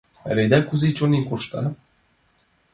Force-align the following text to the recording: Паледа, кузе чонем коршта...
Паледа, 0.23 0.59
кузе 0.67 0.89
чонем 0.97 1.23
коршта... 1.29 1.61